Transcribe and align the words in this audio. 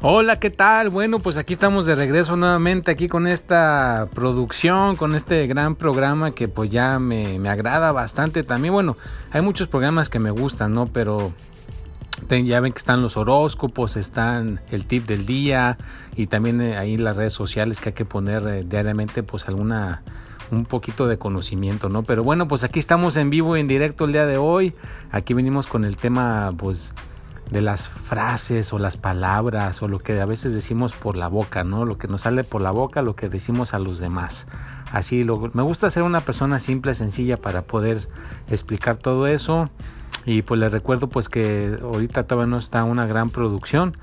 Hola, 0.00 0.38
¿qué 0.38 0.50
tal? 0.50 0.90
Bueno, 0.90 1.18
pues 1.18 1.36
aquí 1.38 1.54
estamos 1.54 1.84
de 1.84 1.96
regreso 1.96 2.36
nuevamente 2.36 2.92
aquí 2.92 3.08
con 3.08 3.26
esta 3.26 4.06
producción, 4.14 4.94
con 4.94 5.16
este 5.16 5.44
gran 5.48 5.74
programa 5.74 6.30
que 6.30 6.46
pues 6.46 6.70
ya 6.70 7.00
me, 7.00 7.36
agrada 7.48 7.90
bastante 7.90 8.44
también. 8.44 8.72
Bueno, 8.72 8.96
hay 9.32 9.42
muchos 9.42 9.66
programas 9.66 10.08
que 10.08 10.20
me 10.20 10.30
gustan, 10.30 10.72
¿no? 10.72 10.86
Pero 10.86 11.32
ya 12.28 12.60
ven 12.60 12.72
que 12.72 12.78
están 12.78 13.02
los 13.02 13.16
horóscopos, 13.16 13.96
están 13.96 14.60
el 14.70 14.86
tip 14.86 15.04
del 15.04 15.26
día 15.26 15.78
y 16.14 16.28
también 16.28 16.60
eh, 16.60 16.76
ahí 16.76 16.96
las 16.96 17.16
redes 17.16 17.32
sociales 17.32 17.80
que 17.80 17.88
hay 17.88 17.94
que 17.96 18.04
poner 18.04 18.46
eh, 18.46 18.64
diariamente 18.64 19.24
pues 19.24 19.48
alguna 19.48 20.02
un 20.52 20.64
poquito 20.64 21.08
de 21.08 21.18
conocimiento, 21.18 21.88
¿no? 21.88 22.04
Pero 22.04 22.22
bueno, 22.22 22.46
pues 22.46 22.62
aquí 22.62 22.78
estamos 22.78 23.16
en 23.16 23.30
vivo 23.30 23.56
y 23.56 23.60
en 23.60 23.66
directo 23.66 24.04
el 24.04 24.12
día 24.12 24.26
de 24.26 24.36
hoy. 24.36 24.74
Aquí 25.10 25.34
venimos 25.34 25.66
con 25.66 25.84
el 25.84 25.96
tema 25.96 26.52
pues 26.56 26.94
de 27.50 27.62
las 27.62 27.88
frases 27.88 28.72
o 28.72 28.78
las 28.78 28.96
palabras 28.96 29.82
o 29.82 29.88
lo 29.88 29.98
que 29.98 30.20
a 30.20 30.26
veces 30.26 30.54
decimos 30.54 30.92
por 30.92 31.16
la 31.16 31.28
boca, 31.28 31.64
¿no? 31.64 31.84
Lo 31.84 31.98
que 31.98 32.08
nos 32.08 32.22
sale 32.22 32.44
por 32.44 32.60
la 32.60 32.70
boca, 32.70 33.02
lo 33.02 33.16
que 33.16 33.28
decimos 33.28 33.74
a 33.74 33.78
los 33.78 33.98
demás. 33.98 34.46
Así 34.92 35.24
lo, 35.24 35.50
me 35.54 35.62
gusta 35.62 35.90
ser 35.90 36.02
una 36.02 36.20
persona 36.20 36.58
simple, 36.58 36.94
sencilla 36.94 37.36
para 37.36 37.62
poder 37.62 38.08
explicar 38.48 38.96
todo 38.96 39.26
eso. 39.26 39.70
Y 40.24 40.42
pues 40.42 40.60
les 40.60 40.72
recuerdo 40.72 41.08
pues 41.08 41.28
que 41.28 41.78
ahorita 41.80 42.24
todavía 42.24 42.50
no 42.50 42.58
está 42.58 42.84
una 42.84 43.06
gran 43.06 43.30
producción. 43.30 43.96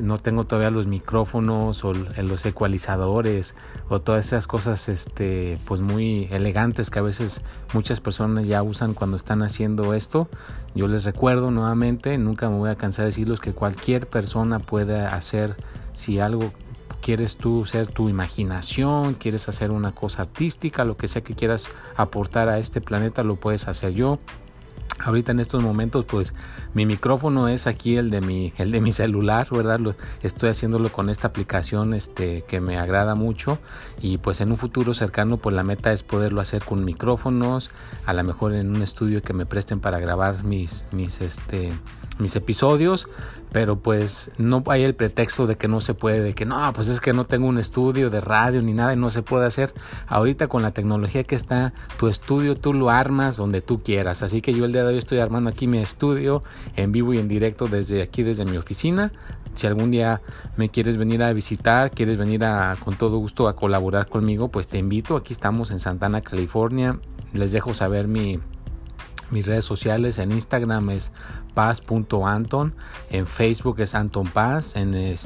No 0.00 0.18
tengo 0.18 0.44
todavía 0.44 0.70
los 0.70 0.88
micrófonos 0.88 1.84
o 1.84 1.94
los 1.94 2.46
ecualizadores 2.46 3.54
o 3.88 4.00
todas 4.00 4.26
esas 4.26 4.48
cosas 4.48 4.88
este 4.88 5.56
pues 5.66 5.80
muy 5.80 6.28
elegantes 6.32 6.90
que 6.90 6.98
a 6.98 7.02
veces 7.02 7.42
muchas 7.72 8.00
personas 8.00 8.48
ya 8.48 8.62
usan 8.64 8.92
cuando 8.92 9.16
están 9.16 9.42
haciendo 9.42 9.94
esto. 9.94 10.28
Yo 10.74 10.88
les 10.88 11.04
recuerdo 11.04 11.52
nuevamente, 11.52 12.18
nunca 12.18 12.48
me 12.50 12.56
voy 12.56 12.70
a 12.70 12.74
cansar 12.74 13.04
de 13.04 13.10
decirles 13.10 13.38
que 13.38 13.52
cualquier 13.52 14.08
persona 14.08 14.58
puede 14.58 15.00
hacer 15.00 15.54
si 15.92 16.18
algo 16.18 16.52
quieres 17.00 17.36
tú 17.36 17.64
ser 17.64 17.86
tu 17.86 18.08
imaginación, 18.08 19.14
quieres 19.14 19.48
hacer 19.48 19.70
una 19.70 19.92
cosa 19.92 20.22
artística, 20.22 20.84
lo 20.84 20.96
que 20.96 21.06
sea 21.06 21.22
que 21.22 21.34
quieras 21.34 21.68
aportar 21.96 22.48
a 22.48 22.58
este 22.58 22.80
planeta, 22.80 23.22
lo 23.22 23.36
puedes 23.36 23.68
hacer 23.68 23.92
yo. 23.92 24.18
Ahorita 25.02 25.32
en 25.32 25.40
estos 25.40 25.62
momentos 25.62 26.04
pues 26.04 26.34
mi 26.74 26.86
micrófono 26.86 27.48
es 27.48 27.66
aquí 27.66 27.96
el 27.96 28.10
de 28.10 28.20
mi, 28.20 28.52
el 28.58 28.70
de 28.70 28.80
mi 28.80 28.92
celular, 28.92 29.48
¿verdad? 29.50 29.80
Lo, 29.80 29.94
estoy 30.22 30.50
haciéndolo 30.50 30.90
con 30.90 31.10
esta 31.10 31.28
aplicación 31.28 31.94
este, 31.94 32.44
que 32.46 32.60
me 32.60 32.78
agrada 32.78 33.14
mucho 33.14 33.58
y 34.00 34.18
pues 34.18 34.40
en 34.40 34.50
un 34.50 34.58
futuro 34.58 34.94
cercano 34.94 35.36
pues 35.36 35.54
la 35.54 35.64
meta 35.64 35.92
es 35.92 36.02
poderlo 36.02 36.40
hacer 36.40 36.64
con 36.64 36.84
micrófonos, 36.84 37.70
a 38.06 38.12
lo 38.12 38.24
mejor 38.24 38.54
en 38.54 38.74
un 38.74 38.82
estudio 38.82 39.22
que 39.22 39.32
me 39.32 39.46
presten 39.46 39.80
para 39.80 39.98
grabar 39.98 40.44
mis, 40.44 40.84
mis, 40.92 41.20
este, 41.20 41.72
mis 42.18 42.36
episodios, 42.36 43.08
pero 43.52 43.78
pues 43.80 44.30
no 44.38 44.62
hay 44.68 44.82
el 44.82 44.94
pretexto 44.94 45.46
de 45.46 45.56
que 45.56 45.68
no 45.68 45.80
se 45.80 45.94
puede, 45.94 46.20
de 46.20 46.34
que 46.34 46.46
no, 46.46 46.72
pues 46.72 46.88
es 46.88 47.00
que 47.00 47.12
no 47.12 47.24
tengo 47.24 47.46
un 47.46 47.58
estudio 47.58 48.08
de 48.08 48.20
radio 48.20 48.62
ni 48.62 48.72
nada 48.72 48.94
y 48.94 48.96
no 48.96 49.10
se 49.10 49.22
puede 49.22 49.46
hacer. 49.46 49.74
Ahorita 50.06 50.48
con 50.48 50.62
la 50.62 50.70
tecnología 50.70 51.24
que 51.24 51.34
está, 51.34 51.74
tu 51.98 52.08
estudio 52.08 52.56
tú 52.56 52.72
lo 52.72 52.88
armas 52.88 53.36
donde 53.36 53.60
tú 53.60 53.82
quieras. 53.82 54.22
Así 54.22 54.40
que 54.40 54.54
yo 54.54 54.64
el 54.64 54.72
día 54.72 54.84
de 54.84 54.91
hoy 54.92 54.98
estoy 54.98 55.18
armando 55.18 55.50
aquí 55.50 55.66
mi 55.66 55.78
estudio 55.78 56.42
en 56.76 56.92
vivo 56.92 57.14
y 57.14 57.18
en 57.18 57.28
directo 57.28 57.68
desde 57.68 58.02
aquí, 58.02 58.22
desde 58.22 58.44
mi 58.44 58.56
oficina. 58.56 59.12
Si 59.54 59.66
algún 59.66 59.90
día 59.90 60.22
me 60.56 60.70
quieres 60.70 60.96
venir 60.96 61.22
a 61.22 61.32
visitar, 61.32 61.90
quieres 61.90 62.16
venir 62.16 62.44
a, 62.44 62.76
con 62.82 62.96
todo 62.96 63.18
gusto 63.18 63.48
a 63.48 63.56
colaborar 63.56 64.08
conmigo, 64.08 64.48
pues 64.48 64.68
te 64.68 64.78
invito. 64.78 65.16
Aquí 65.16 65.32
estamos 65.32 65.70
en 65.70 65.78
Santana, 65.78 66.22
California. 66.22 66.98
Les 67.34 67.52
dejo 67.52 67.74
saber 67.74 68.08
mi, 68.08 68.40
mis 69.32 69.46
redes 69.46 69.64
sociales 69.64 70.18
en 70.18 70.30
Instagram 70.30 70.90
es 70.90 71.12
paz.anton, 71.54 72.74
en 73.10 73.26
Facebook 73.26 73.80
es 73.80 73.94
Anton 73.94 74.28
Paz, 74.28 74.76
en 74.76 75.16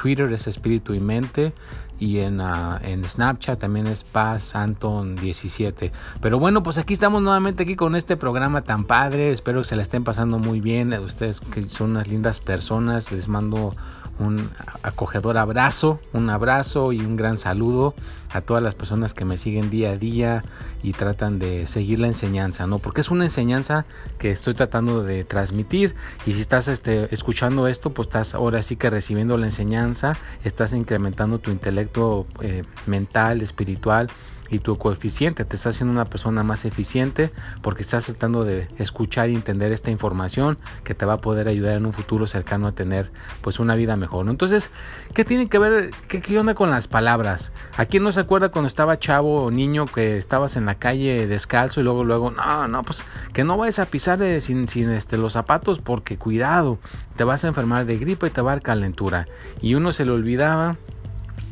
Twitter 0.00 0.32
es 0.32 0.46
Espíritu 0.46 0.94
y 0.94 1.00
Mente 1.00 1.52
y 1.98 2.18
en, 2.18 2.40
ah, 2.40 2.80
en 2.82 3.08
Snapchat 3.08 3.58
también 3.58 3.86
es 3.86 4.04
Paz 4.04 4.54
Anton 4.54 5.16
17. 5.16 5.92
Pero 6.20 6.38
bueno, 6.38 6.62
pues 6.62 6.78
aquí 6.78 6.92
estamos 6.92 7.22
nuevamente 7.22 7.62
aquí 7.62 7.76
con 7.76 7.96
este 7.96 8.16
programa 8.16 8.62
tan 8.62 8.84
padre. 8.84 9.30
Espero 9.30 9.60
que 9.60 9.68
se 9.68 9.76
la 9.76 9.82
estén 9.82 10.04
pasando 10.04 10.38
muy 10.38 10.60
bien. 10.60 10.92
Ustedes 10.92 11.40
que 11.40 11.62
son 11.64 11.92
unas 11.92 12.08
lindas 12.08 12.40
personas, 12.40 13.12
les 13.12 13.28
mando 13.28 13.72
un 14.18 14.50
acogedor 14.82 15.38
abrazo, 15.38 16.00
un 16.12 16.30
abrazo 16.30 16.92
y 16.92 17.00
un 17.00 17.16
gran 17.16 17.36
saludo 17.36 17.94
a 18.30 18.40
todas 18.40 18.62
las 18.62 18.74
personas 18.74 19.14
que 19.14 19.24
me 19.24 19.36
siguen 19.36 19.70
día 19.70 19.90
a 19.90 19.96
día 19.96 20.44
y 20.82 20.92
tratan 20.92 21.38
de 21.38 21.66
seguir 21.66 22.00
la 22.00 22.06
enseñanza, 22.06 22.66
¿no? 22.66 22.78
Porque 22.78 23.00
es 23.00 23.10
una 23.10 23.24
enseñanza 23.24 23.84
que 24.18 24.30
estoy 24.30 24.54
tratando 24.54 25.02
de 25.02 25.24
transmitir 25.24 25.94
y 26.26 26.32
si 26.32 26.40
estás 26.40 26.68
este, 26.68 27.12
escuchando 27.14 27.66
esto, 27.68 27.90
pues 27.90 28.08
estás 28.08 28.34
ahora 28.34 28.62
sí 28.62 28.76
que 28.76 28.90
recibiendo 28.90 29.36
la 29.36 29.46
enseñanza, 29.46 30.16
estás 30.44 30.72
incrementando 30.72 31.38
tu 31.38 31.50
intelecto 31.50 32.26
eh, 32.40 32.64
mental, 32.86 33.42
espiritual 33.42 34.08
y 34.50 34.58
tu 34.60 34.76
coeficiente 34.76 35.44
te 35.44 35.56
está 35.56 35.70
haciendo 35.70 35.92
una 35.92 36.04
persona 36.04 36.42
más 36.42 36.64
eficiente 36.64 37.30
porque 37.62 37.82
estás 37.82 38.06
tratando 38.06 38.44
de 38.44 38.68
escuchar 38.78 39.30
y 39.30 39.34
entender 39.34 39.72
esta 39.72 39.90
información 39.90 40.58
que 40.84 40.94
te 40.94 41.04
va 41.04 41.14
a 41.14 41.18
poder 41.18 41.48
ayudar 41.48 41.76
en 41.76 41.86
un 41.86 41.92
futuro 41.92 42.26
cercano 42.26 42.68
a 42.68 42.72
tener 42.72 43.10
pues 43.40 43.58
una 43.58 43.74
vida 43.74 43.96
mejor. 43.96 44.28
Entonces, 44.28 44.70
¿qué 45.14 45.24
tiene 45.24 45.48
que 45.48 45.58
ver, 45.58 45.90
qué, 46.08 46.20
qué 46.20 46.38
onda 46.38 46.54
con 46.54 46.70
las 46.70 46.88
palabras? 46.88 47.52
¿A 47.76 47.86
quién 47.86 48.02
no 48.02 48.12
se 48.12 48.20
acuerda 48.20 48.50
cuando 48.50 48.68
estaba 48.68 48.98
chavo 48.98 49.44
o 49.44 49.50
niño 49.50 49.86
que 49.86 50.18
estabas 50.18 50.56
en 50.56 50.66
la 50.66 50.76
calle 50.76 51.26
descalzo 51.26 51.80
y 51.80 51.84
luego, 51.84 52.04
luego, 52.04 52.30
no, 52.30 52.68
no, 52.68 52.82
pues 52.82 53.04
que 53.32 53.44
no 53.44 53.56
vayas 53.56 53.78
a 53.78 53.86
pisar 53.86 54.18
sin, 54.40 54.68
sin 54.68 54.90
este, 54.90 55.16
los 55.16 55.34
zapatos 55.34 55.78
porque 55.78 56.16
cuidado, 56.16 56.78
te 57.16 57.24
vas 57.24 57.44
a 57.44 57.48
enfermar 57.48 57.86
de 57.86 57.98
gripe 57.98 58.26
y 58.26 58.30
te 58.30 58.40
va 58.40 58.52
a 58.52 58.54
dar 58.54 58.62
calentura. 58.62 59.26
Y 59.60 59.74
uno 59.74 59.92
se 59.92 60.04
le 60.04 60.12
olvidaba 60.12 60.76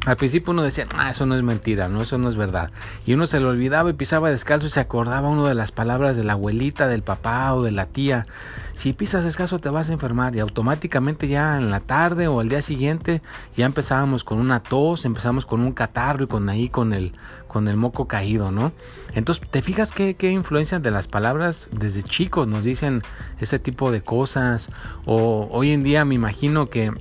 al 0.04 0.16
principio 0.16 0.52
uno 0.52 0.62
decía, 0.62 0.86
ah, 0.94 1.10
eso 1.10 1.24
no 1.24 1.34
es 1.34 1.42
mentira, 1.42 1.88
no, 1.88 2.02
eso 2.02 2.18
no 2.18 2.28
es 2.28 2.36
verdad. 2.36 2.70
Y 3.06 3.14
uno 3.14 3.26
se 3.26 3.40
lo 3.40 3.48
olvidaba 3.48 3.88
y 3.90 3.94
pisaba 3.94 4.30
descalzo 4.30 4.66
y 4.66 4.70
se 4.70 4.80
acordaba 4.80 5.28
uno 5.28 5.46
de 5.46 5.54
las 5.54 5.72
palabras 5.72 6.16
de 6.16 6.24
la 6.24 6.34
abuelita, 6.34 6.88
del 6.88 7.02
papá 7.02 7.54
o 7.54 7.62
de 7.62 7.70
la 7.70 7.86
tía. 7.86 8.26
Si 8.74 8.92
pisas 8.92 9.24
descalzo 9.24 9.60
te 9.60 9.70
vas 9.70 9.88
a 9.88 9.92
enfermar 9.92 10.36
y 10.36 10.40
automáticamente 10.40 11.28
ya 11.28 11.56
en 11.56 11.70
la 11.70 11.80
tarde 11.80 12.28
o 12.28 12.40
al 12.40 12.48
día 12.48 12.60
siguiente 12.60 13.22
ya 13.54 13.64
empezábamos 13.64 14.24
con 14.24 14.38
una 14.38 14.62
tos, 14.62 15.04
empezamos 15.04 15.46
con 15.46 15.60
un 15.60 15.72
catarro 15.72 16.24
y 16.24 16.26
con 16.26 16.48
ahí 16.48 16.68
con 16.68 16.92
el, 16.92 17.12
con 17.48 17.68
el 17.68 17.76
moco 17.76 18.06
caído, 18.06 18.50
¿no? 18.50 18.72
Entonces, 19.14 19.48
¿te 19.48 19.62
fijas 19.62 19.92
qué, 19.92 20.14
qué 20.16 20.30
influencia 20.30 20.80
de 20.80 20.90
las 20.90 21.06
palabras 21.06 21.70
desde 21.72 22.02
chicos 22.02 22.48
nos 22.48 22.64
dicen 22.64 23.02
ese 23.40 23.58
tipo 23.58 23.90
de 23.90 24.02
cosas? 24.02 24.70
O 25.06 25.48
hoy 25.50 25.70
en 25.70 25.82
día 25.82 26.04
me 26.04 26.16
imagino 26.16 26.68
que 26.68 26.92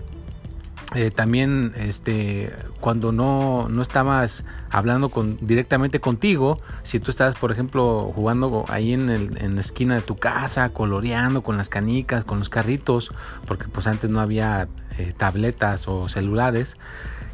eh, 0.95 1.12
también 1.12 1.74
este 1.75 2.54
cuando 2.80 3.12
no, 3.12 3.68
no 3.69 3.81
estabas 3.81 4.44
hablando 4.69 5.10
con, 5.10 5.38
directamente 5.42 6.00
contigo, 6.00 6.62
si 6.84 7.00
tú 7.00 7.10
estabas 7.10 7.36
por 7.36 7.51
ejemplo 7.51 8.12
jugando 8.13 8.66
ahí 8.68 8.94
en, 8.94 9.10
el, 9.10 9.38
en 9.42 9.56
la 9.56 9.62
esquina 9.62 9.95
de 9.95 10.01
tu 10.01 10.18
casa, 10.18 10.69
coloreando 10.69 11.42
con 11.42 11.57
las 11.57 11.69
canicas, 11.69 12.24
con 12.24 12.40
los 12.40 12.50
carritos, 12.50 13.12
porque 13.48 13.66
pues 13.66 13.88
antes 13.88 14.10
no 14.10 14.19
había 14.19 14.68
eh, 14.98 15.13
tabletas 15.18 15.88
o 15.88 16.10
celulares, 16.10 16.78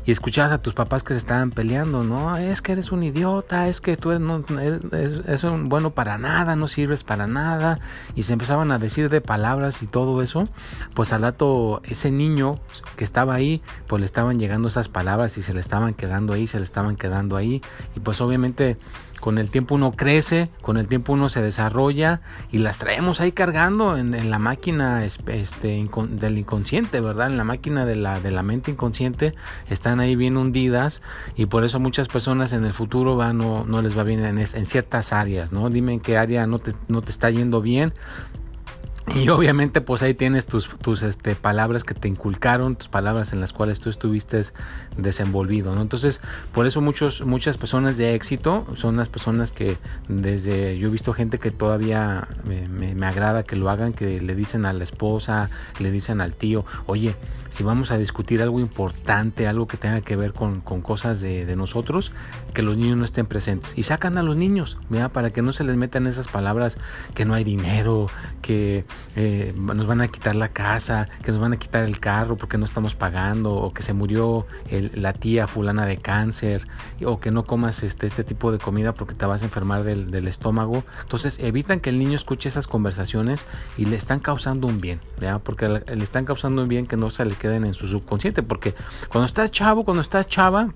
y 0.09 0.11
escuchabas 0.11 0.51
a 0.51 0.57
tus 0.59 0.73
papás 0.73 1.03
que 1.03 1.13
se 1.13 1.19
estaban 1.19 1.51
peleando, 1.51 2.03
no, 2.03 2.35
es 2.35 2.63
que 2.63 2.71
eres 2.71 2.91
un 2.91 3.03
idiota, 3.03 3.67
es 3.67 3.79
que 3.79 3.95
tú 3.95 4.09
eres, 4.09 4.23
no, 4.23 4.44
un 5.51 5.69
bueno 5.69 5.91
para 5.91 6.17
nada, 6.17 6.56
no 6.56 6.67
sirves 6.67 7.03
para 7.03 7.27
nada, 7.27 7.79
y 8.15 8.23
se 8.23 8.33
empezaban 8.33 8.71
a 8.71 8.79
decir 8.79 9.09
de 9.09 9.21
palabras 9.21 9.83
y 9.83 9.85
todo 9.85 10.23
eso, 10.23 10.50
pues 10.95 11.13
al 11.13 11.21
rato 11.21 11.83
ese 11.83 12.09
niño 12.09 12.56
que 12.95 13.03
estaba 13.03 13.35
ahí, 13.35 13.61
pues 13.85 14.00
le 14.00 14.07
estaban 14.07 14.39
llegando 14.39 14.67
esas 14.67 14.89
palabras 14.89 15.38
y 15.38 15.44
se 15.44 15.53
le 15.53 15.59
estaban 15.59 15.94
quedando 15.94 16.33
ahí, 16.33 16.47
se 16.47 16.57
le 16.57 16.63
estaban 16.63 16.95
quedando 16.95 17.38
ahí, 17.38 17.61
y 17.95 18.00
pues 18.00 18.19
obviamente 18.19 18.79
con 19.19 19.38
el 19.38 19.50
tiempo 19.50 19.75
uno 19.75 19.92
crece, 19.92 20.50
con 20.62 20.77
el 20.77 20.88
tiempo 20.88 21.13
uno 21.13 21.30
se 21.30 21.42
desarrolla 21.42 22.21
y 22.51 22.60
las 22.60 22.77
traemos 22.77 23.21
ahí 23.21 23.31
cargando 23.31 23.98
en, 23.98 24.30
la 24.30 24.39
máquina 24.39 25.06
este, 25.06 25.89
del 26.10 26.38
inconsciente, 26.38 27.01
¿verdad? 27.01 27.27
En 27.27 27.38
la 27.38 27.44
máquina 27.44 27.86
de 27.86 27.95
la, 27.95 28.19
de 28.19 28.31
la 28.31 28.44
mente 28.44 28.71
inconsciente 28.71 29.33
están 29.69 30.00
ahí 30.00 30.16
bien 30.16 30.38
hundidas 30.38 31.01
y 31.36 31.45
por 31.48 31.63
eso 31.63 31.80
muchas 31.80 32.07
personas 32.07 32.54
en 32.54 32.66
el 32.66 32.74
futuro 32.74 33.16
no, 33.33 33.66
no 33.66 33.81
les 33.81 33.98
va 33.98 34.04
bien 34.04 34.24
en, 34.25 34.39
en 34.39 34.66
ciertas 34.66 35.13
áreas, 35.13 35.51
¿no? 35.51 35.69
Dime 35.69 35.94
en 35.94 36.00
qué 36.00 36.18
área 36.18 36.48
no 36.48 36.60
te, 36.60 36.74
no 36.88 37.01
te 37.01 37.12
está 37.12 37.30
yendo 37.30 37.62
bien 37.62 37.94
y 39.15 39.29
obviamente 39.29 39.81
pues 39.81 40.01
ahí 40.01 40.13
tienes 40.13 40.45
tus, 40.45 40.69
tus 40.69 41.03
este, 41.03 41.35
palabras 41.35 41.83
que 41.83 41.94
te 41.94 42.07
inculcaron, 42.07 42.75
tus 42.75 42.88
palabras 42.88 43.33
en 43.33 43.39
las 43.39 43.53
cuales 43.53 43.79
tú 43.79 43.89
estuviste 43.89 44.41
desenvolvido, 44.97 45.73
¿no? 45.75 45.81
Entonces, 45.81 46.21
por 46.53 46.67
eso 46.67 46.81
muchos, 46.81 47.25
muchas 47.25 47.57
personas 47.57 47.97
de 47.97 48.15
éxito 48.15 48.67
son 48.75 48.97
las 48.97 49.09
personas 49.09 49.51
que 49.51 49.77
desde, 50.07 50.77
yo 50.77 50.88
he 50.89 50.91
visto 50.91 51.13
gente 51.13 51.39
que 51.39 51.51
todavía 51.51 52.27
me, 52.44 52.67
me, 52.67 53.06
agrada 53.06 53.44
que 53.44 53.56
lo 53.56 53.69
hagan, 53.69 53.94
que 53.94 54.21
le 54.21 54.35
dicen 54.35 54.65
a 54.65 54.73
la 54.73 54.83
esposa, 54.83 55.50
le 55.79 55.89
dicen 55.89 56.21
al 56.21 56.33
tío, 56.33 56.65
oye, 56.85 57.15
si 57.50 57.63
vamos 57.63 57.91
a 57.91 57.97
discutir 57.97 58.41
algo 58.41 58.59
importante, 58.59 59.47
algo 59.47 59.67
que 59.67 59.77
tenga 59.77 60.01
que 60.01 60.15
ver 60.15 60.33
con, 60.33 60.61
con 60.61 60.81
cosas 60.81 61.19
de, 61.19 61.45
de, 61.45 61.56
nosotros, 61.56 62.11
que 62.53 62.61
los 62.61 62.77
niños 62.77 62.97
no 62.97 63.06
estén 63.06 63.25
presentes. 63.25 63.75
Y 63.75 63.83
sacan 63.83 64.17
a 64.19 64.23
los 64.23 64.35
niños, 64.35 64.77
¿verdad? 64.89 65.11
Para 65.11 65.31
que 65.31 65.41
no 65.41 65.51
se 65.51 65.63
les 65.63 65.75
metan 65.75 66.06
esas 66.06 66.27
palabras 66.27 66.77
que 67.15 67.25
no 67.25 67.33
hay 67.33 67.44
dinero, 67.44 68.07
que 68.44 68.85
eh, 69.15 69.53
nos 69.55 69.87
van 69.87 70.01
a 70.01 70.07
quitar 70.07 70.35
la 70.35 70.49
casa, 70.49 71.07
que 71.23 71.31
nos 71.31 71.39
van 71.39 71.53
a 71.53 71.57
quitar 71.57 71.83
el 71.83 71.99
carro 71.99 72.37
porque 72.37 72.57
no 72.57 72.65
estamos 72.65 72.95
pagando, 72.95 73.55
o 73.55 73.73
que 73.73 73.83
se 73.83 73.93
murió 73.93 74.45
la 74.69 75.13
tía 75.13 75.47
fulana 75.47 75.85
de 75.85 75.97
cáncer, 75.97 76.67
o 77.05 77.19
que 77.19 77.31
no 77.31 77.43
comas 77.43 77.83
este, 77.83 78.07
este 78.07 78.23
tipo 78.23 78.51
de 78.51 78.59
comida 78.59 78.93
porque 78.93 79.15
te 79.15 79.25
vas 79.25 79.41
a 79.41 79.45
enfermar 79.45 79.83
del, 79.83 80.11
del, 80.11 80.27
estómago. 80.27 80.83
Entonces 81.01 81.39
evitan 81.39 81.79
que 81.79 81.89
el 81.89 81.99
niño 81.99 82.15
escuche 82.15 82.49
esas 82.49 82.67
conversaciones 82.67 83.45
y 83.77 83.85
le 83.85 83.95
están 83.95 84.19
causando 84.19 84.67
un 84.67 84.79
bien, 84.79 84.99
¿ya? 85.19 85.39
porque 85.39 85.67
le 85.67 86.03
están 86.03 86.25
causando 86.25 86.63
un 86.63 86.67
bien 86.67 86.87
que 86.87 86.97
no 86.97 87.09
se 87.09 87.25
le 87.25 87.35
queden 87.35 87.65
en 87.65 87.73
su 87.73 87.87
subconsciente, 87.87 88.43
porque 88.43 88.75
cuando 89.09 89.25
estás 89.25 89.51
chavo, 89.51 89.83
cuando 89.83 90.01
estás 90.01 90.27
chava, 90.27 90.69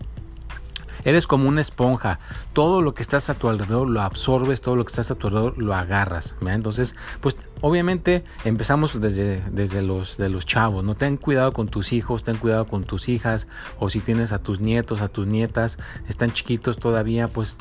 Eres 1.06 1.28
como 1.28 1.50
una 1.50 1.62
esponja. 1.62 2.20
Todo 2.54 2.82
lo 2.82 2.94
que 2.94 3.02
estás 3.02 3.30
a 3.30 3.36
tu 3.36 3.50
alrededor 3.50 3.90
lo 3.90 4.02
absorbes, 4.02 4.62
todo 4.62 4.76
lo 4.76 4.86
que 4.86 4.92
estás 4.92 5.12
a 5.12 5.16
tu 5.16 5.28
alrededor 5.28 5.58
lo 5.58 5.74
agarras. 5.74 6.36
Entonces, 6.42 6.96
pues 7.22 7.38
obviamente 7.62 8.24
empezamos 8.46 9.00
desde, 9.00 9.42
desde 9.52 9.82
los, 9.82 10.18
de 10.18 10.30
los 10.30 10.46
chavos. 10.46 10.84
No 10.84 10.96
ten 10.96 11.18
cuidado 11.18 11.54
con 11.54 11.68
tus 11.68 11.94
hijos, 11.94 12.24
ten 12.24 12.38
cuidado 12.38 12.66
con 12.66 12.84
tus 12.84 13.10
hijas. 13.10 13.48
O 13.80 13.90
si 13.90 14.00
tienes 14.00 14.32
a 14.32 14.40
tus 14.40 14.60
nietos, 14.60 15.02
a 15.02 15.10
tus 15.10 15.28
nietas, 15.28 15.78
están 16.08 16.32
chiquitos 16.32 16.78
todavía, 16.78 17.28
pues 17.28 17.58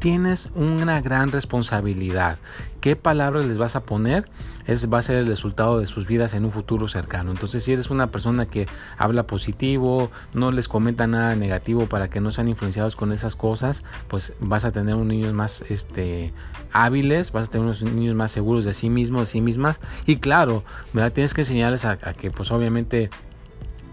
tienes 0.00 0.48
una 0.54 1.00
gran 1.02 1.30
responsabilidad. 1.30 2.38
¿Qué 2.80 2.96
palabras 2.96 3.44
les 3.44 3.58
vas 3.58 3.76
a 3.76 3.82
poner? 3.82 4.24
Es, 4.66 4.90
va 4.90 4.98
a 4.98 5.02
ser 5.02 5.16
el 5.16 5.26
resultado 5.26 5.78
de 5.78 5.86
sus 5.86 6.06
vidas 6.06 6.32
en 6.32 6.46
un 6.46 6.52
futuro 6.52 6.88
cercano. 6.88 7.30
Entonces, 7.30 7.62
si 7.62 7.72
eres 7.72 7.90
una 7.90 8.10
persona 8.10 8.46
que 8.46 8.66
habla 8.96 9.26
positivo, 9.26 10.10
no 10.32 10.50
les 10.52 10.68
comenta 10.68 11.06
nada 11.06 11.36
negativo 11.36 11.86
para 11.86 12.08
que 12.08 12.22
no 12.22 12.32
sean 12.32 12.48
influenciados 12.48 12.96
con 12.96 13.12
esas 13.12 13.36
cosas, 13.36 13.84
pues 14.08 14.32
vas 14.40 14.64
a 14.64 14.72
tener 14.72 14.94
unos 14.94 15.08
niños 15.08 15.34
más 15.34 15.62
este, 15.68 16.32
hábiles, 16.72 17.32
vas 17.32 17.48
a 17.48 17.50
tener 17.50 17.66
unos 17.66 17.82
niños 17.82 18.16
más 18.16 18.32
seguros 18.32 18.64
de 18.64 18.72
sí 18.72 18.88
mismos, 18.88 19.20
de 19.20 19.26
sí 19.26 19.40
mismas. 19.42 19.80
Y 20.06 20.16
claro, 20.16 20.64
¿verdad? 20.94 21.12
tienes 21.12 21.34
que 21.34 21.42
enseñarles 21.42 21.84
a 21.84 21.98
que, 21.98 22.30
pues 22.30 22.50
obviamente, 22.50 23.10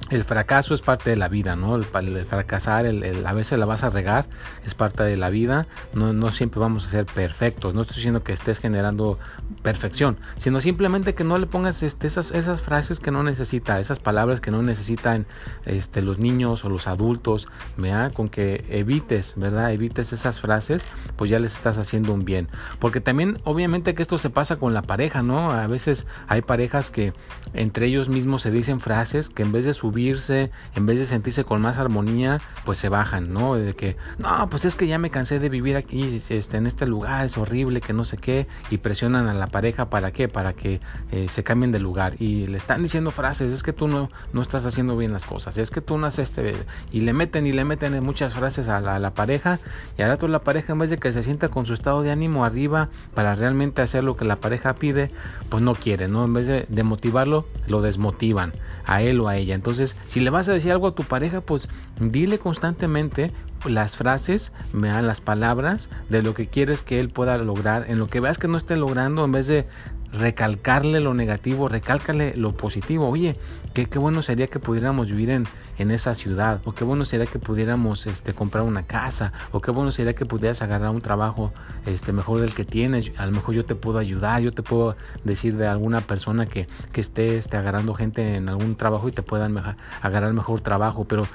el 0.09 0.23
fracaso 0.23 0.73
es 0.73 0.81
parte 0.81 1.09
de 1.09 1.15
la 1.15 1.27
vida, 1.27 1.55
¿no? 1.55 1.75
El, 1.75 1.83
fracasar, 1.83 2.85
el, 2.85 3.25
a 3.25 3.33
veces 3.33 3.59
la 3.59 3.65
vas 3.65 3.83
a 3.83 3.89
regar, 3.89 4.25
es 4.65 4.73
parte 4.73 5.03
de 5.03 5.17
la 5.17 5.29
vida. 5.29 5.67
No, 5.93 6.13
no 6.13 6.31
siempre 6.31 6.59
vamos 6.59 6.87
a 6.87 6.89
ser 6.89 7.05
perfectos. 7.05 7.73
No 7.73 7.81
estoy 7.81 7.97
diciendo 7.97 8.23
que 8.23 8.33
estés 8.33 8.59
generando 8.59 9.19
perfección, 9.67 10.15
sino 10.37 10.61
simplemente 10.61 11.13
que 11.13 11.25
no 11.25 11.37
le 11.37 11.45
pongas 11.45 11.83
este, 11.83 12.07
esas, 12.07 12.31
esas 12.31 12.61
frases 12.61 13.01
que 13.01 13.11
no 13.11 13.21
necesita, 13.21 13.81
esas 13.81 13.99
palabras 13.99 14.39
que 14.39 14.49
no 14.49 14.63
necesitan 14.63 15.25
este, 15.65 16.01
los 16.01 16.19
niños 16.19 16.63
o 16.63 16.69
los 16.69 16.87
adultos, 16.87 17.49
¿verdad? 17.75 18.13
Con 18.13 18.29
que 18.29 18.63
evites, 18.69 19.33
¿verdad? 19.35 19.73
Evites 19.73 20.13
esas 20.13 20.39
frases, 20.39 20.85
pues 21.17 21.29
ya 21.29 21.37
les 21.39 21.51
estás 21.51 21.79
haciendo 21.79 22.13
un 22.13 22.23
bien. 22.23 22.47
Porque 22.79 23.01
también, 23.01 23.39
obviamente, 23.43 23.93
que 23.93 24.03
esto 24.03 24.17
se 24.17 24.29
pasa 24.29 24.55
con 24.55 24.73
la 24.73 24.83
pareja, 24.83 25.21
¿no? 25.21 25.51
A 25.51 25.67
veces 25.67 26.07
hay 26.29 26.43
parejas 26.43 26.89
que 26.89 27.11
entre 27.53 27.87
ellos 27.87 28.07
mismos 28.07 28.43
se 28.43 28.51
dicen 28.51 28.79
frases 28.79 29.27
que 29.27 29.43
en 29.43 29.51
vez 29.51 29.65
de 29.65 29.73
subir 29.73 30.17
en 30.29 30.85
vez 30.85 30.97
de 30.97 31.03
sentirse 31.03 31.43
con 31.43 31.61
más 31.61 31.77
armonía, 31.77 32.39
pues 32.63 32.77
se 32.77 32.87
bajan, 32.87 33.33
¿no? 33.33 33.55
De 33.55 33.75
que, 33.75 33.97
no, 34.17 34.49
pues 34.49 34.63
es 34.63 34.77
que 34.77 34.87
ya 34.87 34.97
me 34.97 35.09
cansé 35.09 35.39
de 35.39 35.49
vivir 35.49 35.75
aquí, 35.75 36.21
este, 36.29 36.55
en 36.55 36.67
este 36.67 36.85
lugar, 36.85 37.25
es 37.25 37.37
horrible, 37.37 37.81
que 37.81 37.91
no 37.91 38.05
sé 38.05 38.15
qué, 38.15 38.47
y 38.69 38.77
presionan 38.77 39.27
a 39.27 39.33
la 39.33 39.47
pareja 39.47 39.56
para 39.89 40.11
qué, 40.11 40.27
para 40.27 40.53
que 40.53 40.79
eh, 41.11 41.27
se 41.29 41.43
cambien 41.43 41.71
de 41.71 41.79
lugar. 41.79 42.15
Y 42.19 42.47
le 42.47 42.57
están 42.57 42.83
diciendo 42.83 43.11
frases, 43.11 43.51
es 43.51 43.63
que 43.63 43.73
tú 43.73 43.87
no, 43.87 44.09
no 44.33 44.41
estás 44.41 44.65
haciendo 44.65 44.97
bien 44.97 45.13
las 45.13 45.25
cosas, 45.25 45.57
es 45.57 45.71
que 45.71 45.81
tú 45.81 45.97
no 45.97 46.07
haces 46.07 46.29
este, 46.29 46.53
y 46.91 47.01
le 47.01 47.13
meten 47.13 47.45
y 47.45 47.53
le 47.53 47.63
meten 47.63 48.03
muchas 48.03 48.33
frases 48.33 48.67
a 48.67 48.81
la, 48.81 49.13
pareja, 49.13 49.59
y 49.97 50.01
ahora 50.01 50.17
toda 50.17 50.31
la 50.31 50.39
pareja 50.39 50.73
en 50.73 50.79
vez 50.79 50.89
de 50.89 50.97
que 50.97 51.13
se 51.13 51.23
sienta 51.23 51.49
con 51.49 51.65
su 51.65 51.73
estado 51.73 52.01
de 52.01 52.11
ánimo 52.11 52.45
arriba 52.45 52.89
para 53.13 53.35
realmente 53.35 53.81
hacer 53.81 54.03
lo 54.03 54.17
que 54.17 54.25
la 54.25 54.37
pareja 54.37 54.75
pide, 54.75 55.09
pues 55.49 55.63
no 55.63 55.75
quiere, 55.75 56.07
¿no? 56.07 56.25
En 56.25 56.33
vez 56.33 56.47
de, 56.47 56.65
de 56.67 56.83
motivarlo, 56.83 57.47
lo 57.67 57.81
desmotivan 57.81 58.53
a 58.85 59.01
él 59.01 59.19
o 59.21 59.27
a 59.27 59.37
ella. 59.37 59.55
Entonces, 59.55 59.95
si 60.05 60.19
le 60.19 60.29
vas 60.29 60.49
a 60.49 60.53
decir 60.53 60.71
algo 60.71 60.87
a 60.87 60.95
tu 60.95 61.03
pareja, 61.03 61.41
pues 61.41 61.69
dile 61.99 62.39
constantemente 62.39 63.31
las 63.67 63.95
frases, 63.95 64.51
las 64.73 65.21
palabras 65.21 65.89
de 66.09 66.23
lo 66.23 66.33
que 66.33 66.47
quieres 66.47 66.81
que 66.81 66.99
él 66.99 67.09
pueda 67.09 67.37
lograr. 67.37 67.85
En 67.87 67.99
lo 67.99 68.07
que 68.07 68.19
veas 68.19 68.37
que 68.37 68.47
no 68.47 68.57
esté 68.57 68.75
logrando, 68.75 69.25
en 69.25 69.31
vez 69.31 69.47
de 69.47 69.67
recalcarle 70.11 70.99
lo 70.99 71.13
negativo, 71.13 71.67
recálcale 71.67 72.35
lo 72.35 72.55
positivo. 72.55 73.09
Oye, 73.09 73.35
qué, 73.73 73.87
qué 73.87 73.99
bueno 73.99 74.21
sería 74.21 74.47
que 74.47 74.59
pudiéramos 74.59 75.07
vivir 75.07 75.29
en, 75.29 75.47
en, 75.77 75.91
esa 75.91 76.15
ciudad, 76.15 76.61
o 76.65 76.73
qué 76.73 76.83
bueno 76.83 77.05
sería 77.05 77.25
que 77.25 77.39
pudiéramos 77.39 78.07
este, 78.07 78.33
comprar 78.33 78.63
una 78.63 78.83
casa, 78.83 79.33
o 79.51 79.61
qué 79.61 79.71
bueno 79.71 79.91
sería 79.91 80.13
que 80.13 80.25
pudieras 80.25 80.61
agarrar 80.61 80.89
un 80.89 81.01
trabajo 81.01 81.53
este, 81.85 82.13
mejor 82.13 82.39
del 82.39 82.53
que 82.53 82.65
tienes. 82.65 83.11
A 83.17 83.25
lo 83.25 83.31
mejor 83.33 83.55
yo 83.55 83.65
te 83.65 83.75
puedo 83.75 83.99
ayudar, 83.99 84.41
yo 84.41 84.51
te 84.51 84.63
puedo 84.63 84.95
decir 85.23 85.57
de 85.57 85.67
alguna 85.67 86.01
persona 86.01 86.45
que, 86.45 86.67
que 86.91 87.01
esté 87.01 87.37
este, 87.37 87.57
agarrando 87.57 87.93
gente 87.93 88.35
en 88.35 88.49
algún 88.49 88.75
trabajo 88.75 89.09
y 89.09 89.11
te 89.11 89.21
puedan 89.21 89.57
agarrar 90.01 90.33
mejor 90.33 90.61
trabajo, 90.61 91.05
pero 91.05 91.27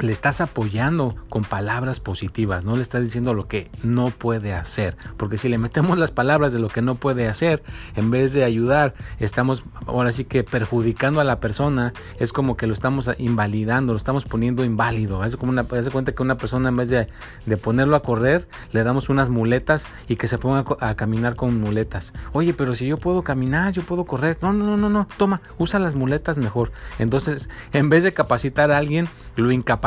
le 0.00 0.12
estás 0.12 0.40
apoyando 0.40 1.14
con 1.28 1.44
palabras 1.44 2.00
positivas, 2.00 2.64
no 2.64 2.76
le 2.76 2.82
estás 2.82 3.02
diciendo 3.02 3.34
lo 3.34 3.46
que 3.46 3.70
no 3.82 4.10
puede 4.10 4.52
hacer, 4.52 4.96
porque 5.16 5.38
si 5.38 5.48
le 5.48 5.58
metemos 5.58 5.98
las 5.98 6.10
palabras 6.10 6.52
de 6.52 6.58
lo 6.58 6.68
que 6.68 6.82
no 6.82 6.96
puede 6.96 7.28
hacer, 7.28 7.62
en 7.94 8.10
vez 8.10 8.32
de 8.32 8.44
ayudar, 8.44 8.94
estamos 9.20 9.64
ahora 9.86 10.12
sí 10.12 10.24
que 10.24 10.42
perjudicando 10.42 11.20
a 11.20 11.24
la 11.24 11.40
persona, 11.40 11.92
es 12.18 12.32
como 12.32 12.56
que 12.56 12.66
lo 12.66 12.74
estamos 12.74 13.10
invalidando, 13.18 13.92
lo 13.92 13.96
estamos 13.96 14.24
poniendo 14.24 14.64
inválido, 14.64 15.24
es 15.24 15.36
como 15.36 15.52
una, 15.52 15.62
hace 15.62 15.90
cuenta 15.90 16.12
que 16.12 16.22
una 16.22 16.36
persona 16.36 16.68
en 16.70 16.76
vez 16.76 16.88
de, 16.88 17.08
de, 17.46 17.56
ponerlo 17.56 17.96
a 17.96 18.02
correr, 18.02 18.48
le 18.72 18.82
damos 18.82 19.08
unas 19.08 19.28
muletas 19.28 19.86
y 20.08 20.16
que 20.16 20.28
se 20.28 20.38
ponga 20.38 20.64
a 20.80 20.94
caminar 20.96 21.36
con 21.36 21.60
muletas. 21.60 22.12
Oye, 22.32 22.52
pero 22.52 22.74
si 22.74 22.86
yo 22.86 22.98
puedo 22.98 23.22
caminar, 23.22 23.72
yo 23.72 23.82
puedo 23.82 24.04
correr, 24.04 24.38
no, 24.42 24.52
no, 24.52 24.64
no, 24.64 24.76
no, 24.76 24.90
no, 24.90 25.08
toma, 25.16 25.40
usa 25.58 25.78
las 25.78 25.94
muletas 25.94 26.36
mejor. 26.36 26.72
Entonces, 26.98 27.48
en 27.72 27.88
vez 27.88 28.02
de 28.02 28.12
capacitar 28.12 28.70
a 28.70 28.78
alguien, 28.78 29.08
lo 29.36 29.52
incapacitamos 29.52 29.84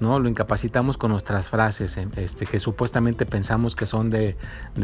¿no? 0.00 0.18
Lo 0.18 0.28
incapacitamos 0.28 0.96
con 0.96 1.10
nuestras 1.10 1.48
frases, 1.48 1.96
eh, 1.96 2.08
este, 2.16 2.46
que 2.46 2.60
supuestamente 2.60 3.26
pensamos 3.26 3.74
que 3.74 3.86
son 3.86 4.10
de, 4.10 4.36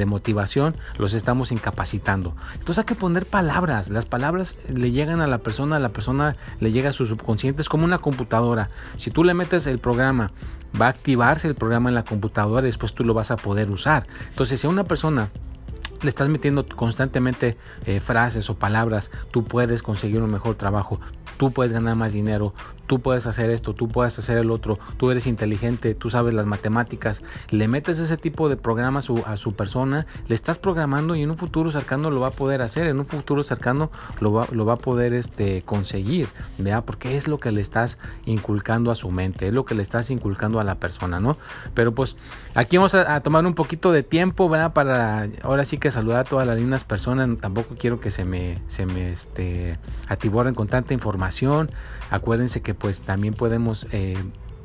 motivación, 0.06 0.76
los 0.98 1.14
estamos 1.14 1.52
incapacitando. 1.52 2.34
Entonces 2.54 2.78
hay 2.78 2.84
que 2.84 2.94
poner 2.94 3.26
palabras, 3.26 3.90
las 3.90 4.06
palabras 4.06 4.56
le 4.68 4.90
llegan 4.90 5.20
a 5.20 5.26
la 5.26 5.38
persona, 5.38 5.78
la 5.78 5.90
persona 5.90 6.36
le 6.60 6.72
llega 6.72 6.90
a 6.90 6.92
su 6.92 7.06
subconsciente, 7.06 7.62
es 7.62 7.68
como 7.68 7.84
una 7.84 7.98
computadora. 7.98 8.70
Si 8.96 9.10
tú 9.10 9.24
le 9.24 9.34
metes 9.34 9.66
el 9.66 9.78
programa, 9.78 10.30
va 10.80 10.86
a 10.86 10.90
activarse 10.90 11.48
el 11.48 11.54
programa 11.54 11.88
en 11.88 11.94
la 11.94 12.04
computadora 12.04 12.66
y 12.66 12.68
después 12.68 12.94
tú 12.94 13.04
lo 13.04 13.14
vas 13.14 13.30
a 13.30 13.36
poder 13.36 13.70
usar. 13.70 14.06
Entonces 14.30 14.60
si 14.60 14.66
a 14.66 14.70
una 14.70 14.84
persona 14.84 15.30
le 16.02 16.08
estás 16.08 16.28
metiendo 16.28 16.66
constantemente 16.66 17.56
eh, 17.84 18.00
frases 18.00 18.50
o 18.50 18.54
palabras, 18.56 19.10
tú 19.30 19.44
puedes 19.44 19.82
conseguir 19.82 20.22
un 20.22 20.30
mejor 20.30 20.56
trabajo, 20.56 21.00
tú 21.36 21.50
puedes 21.52 21.72
ganar 21.72 21.96
más 21.96 22.12
dinero, 22.12 22.54
tú 22.86 23.00
puedes 23.00 23.26
hacer 23.26 23.50
esto, 23.50 23.74
tú 23.74 23.88
puedes 23.88 24.18
hacer 24.18 24.38
el 24.38 24.50
otro, 24.50 24.78
tú 24.96 25.10
eres 25.10 25.26
inteligente, 25.26 25.94
tú 25.94 26.10
sabes 26.10 26.34
las 26.34 26.46
matemáticas, 26.46 27.22
le 27.50 27.68
metes 27.68 27.98
ese 27.98 28.16
tipo 28.16 28.48
de 28.48 28.56
programa 28.56 29.00
a 29.00 29.02
su, 29.02 29.22
a 29.26 29.36
su 29.36 29.54
persona, 29.54 30.06
le 30.28 30.34
estás 30.34 30.58
programando 30.58 31.16
y 31.16 31.22
en 31.22 31.30
un 31.30 31.38
futuro 31.38 31.70
cercano 31.70 32.10
lo 32.10 32.20
va 32.20 32.28
a 32.28 32.32
poder 32.32 32.62
hacer, 32.62 32.86
en 32.86 32.98
un 32.98 33.06
futuro 33.06 33.42
cercano 33.42 33.90
lo 34.20 34.32
va, 34.32 34.46
lo 34.50 34.64
va 34.64 34.74
a 34.74 34.78
poder 34.78 35.12
este, 35.14 35.62
conseguir, 35.62 36.28
¿vea? 36.58 36.82
Porque 36.82 37.16
es 37.16 37.28
lo 37.28 37.38
que 37.38 37.52
le 37.52 37.60
estás 37.60 37.98
inculcando 38.24 38.90
a 38.90 38.94
su 38.94 39.10
mente, 39.10 39.48
es 39.48 39.52
lo 39.52 39.64
que 39.64 39.74
le 39.74 39.82
estás 39.82 40.10
inculcando 40.10 40.60
a 40.60 40.64
la 40.64 40.76
persona, 40.76 41.20
¿no? 41.20 41.36
Pero 41.74 41.94
pues 41.94 42.16
aquí 42.54 42.76
vamos 42.76 42.94
a, 42.94 43.20
tomar 43.20 43.44
un 43.46 43.54
poquito 43.54 43.92
de 43.92 44.02
tiempo, 44.02 44.48
¿verdad? 44.48 44.72
Para 44.72 45.28
ahora 45.42 45.64
sí 45.64 45.78
que 45.78 45.90
saludar 45.90 46.20
a 46.20 46.24
todas 46.24 46.46
las 46.46 46.56
lindas 46.56 46.84
personas, 46.84 47.28
tampoco 47.40 47.74
quiero 47.78 48.00
que 48.00 48.10
se 48.10 48.24
me, 48.24 48.62
se 48.66 48.86
me 48.86 49.10
este, 49.10 49.78
atiborren 50.08 50.54
con 50.54 50.68
tanta 50.68 50.94
información, 50.94 51.70
acuérdense 52.10 52.62
que 52.62 52.74
pues 52.78 53.02
también 53.02 53.34
podemos 53.34 53.86
eh, 53.92 54.16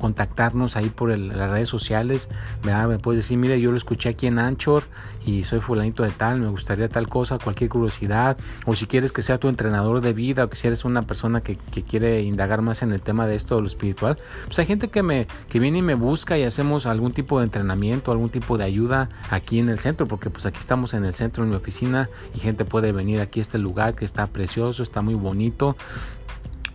contactarnos 0.02 0.76
ahí 0.76 0.90
por 0.90 1.16
las 1.16 1.50
redes 1.50 1.68
sociales. 1.68 2.28
Me 2.64 2.98
puedes 2.98 3.22
decir, 3.22 3.38
mire, 3.38 3.60
yo 3.60 3.70
lo 3.70 3.76
escuché 3.76 4.08
aquí 4.08 4.26
en 4.26 4.40
Anchor 4.40 4.82
y 5.24 5.44
soy 5.44 5.60
fulanito 5.60 6.02
de 6.02 6.10
tal, 6.10 6.40
me 6.40 6.48
gustaría 6.48 6.88
tal 6.88 7.08
cosa, 7.08 7.38
cualquier 7.38 7.70
curiosidad. 7.70 8.36
O 8.66 8.74
si 8.74 8.86
quieres 8.86 9.12
que 9.12 9.22
sea 9.22 9.38
tu 9.38 9.48
entrenador 9.48 10.00
de 10.00 10.12
vida 10.12 10.44
o 10.44 10.50
que 10.50 10.56
si 10.56 10.66
eres 10.66 10.84
una 10.84 11.02
persona 11.02 11.40
que, 11.40 11.56
quiere 11.88 12.22
indagar 12.22 12.62
más 12.62 12.82
en 12.82 12.90
el 12.90 13.00
tema 13.00 13.28
de 13.28 13.36
esto, 13.36 13.54
de 13.54 13.60
lo 13.60 13.66
espiritual. 13.68 14.18
Pues 14.46 14.58
hay 14.58 14.66
gente 14.66 14.88
que, 14.88 15.04
me, 15.04 15.28
que 15.48 15.60
viene 15.60 15.78
y 15.78 15.82
me 15.82 15.94
busca 15.94 16.36
y 16.36 16.42
hacemos 16.42 16.86
algún 16.86 17.12
tipo 17.12 17.38
de 17.38 17.44
entrenamiento, 17.44 18.10
algún 18.10 18.28
tipo 18.28 18.58
de 18.58 18.64
ayuda 18.64 19.08
aquí 19.30 19.60
en 19.60 19.68
el 19.68 19.78
centro, 19.78 20.08
porque 20.08 20.30
pues 20.30 20.46
aquí 20.46 20.58
estamos 20.58 20.94
en 20.94 21.04
el 21.04 21.14
centro, 21.14 21.44
en 21.44 21.50
mi 21.50 21.56
oficina 21.56 22.10
y 22.34 22.40
gente 22.40 22.64
puede 22.64 22.90
venir 22.90 23.20
aquí 23.20 23.38
a 23.38 23.42
este 23.42 23.58
lugar 23.58 23.94
que 23.94 24.04
está 24.04 24.26
precioso, 24.26 24.82
está 24.82 25.00
muy 25.00 25.14
bonito 25.14 25.76